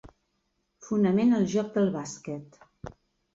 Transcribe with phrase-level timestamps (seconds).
[0.87, 2.59] Fonament al joc del bàsquet.